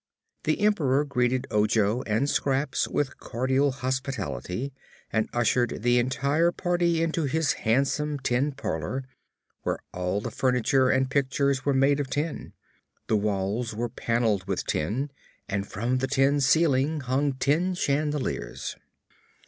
The 0.45 0.61
Emperor 0.61 1.05
greeted 1.05 1.45
Ojo 1.51 2.01
and 2.07 2.27
Scraps 2.27 2.87
with 2.87 3.19
cordial 3.19 3.69
hospitality 3.71 4.73
and 5.13 5.29
ushered 5.31 5.83
the 5.83 5.99
entire 5.99 6.51
party 6.51 7.03
into 7.03 7.25
his 7.25 7.53
handsome 7.69 8.17
tin 8.17 8.53
parlor, 8.53 9.03
where 9.61 9.77
all 9.93 10.19
the 10.19 10.31
furniture 10.31 10.89
and 10.89 11.07
pictures 11.11 11.65
were 11.65 11.75
made 11.75 11.99
of 11.99 12.09
tin. 12.09 12.53
The 13.09 13.15
walls 13.17 13.75
were 13.75 13.89
paneled 13.89 14.47
with 14.47 14.65
tin 14.65 15.11
and 15.47 15.67
from 15.67 15.99
the 15.99 16.07
tin 16.07 16.41
ceiling 16.41 17.01
hung 17.01 17.33
tin 17.33 17.75
chandeliers. 17.75 18.77